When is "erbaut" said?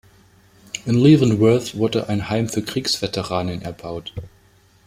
3.61-4.15